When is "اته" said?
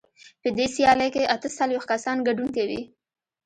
1.35-1.47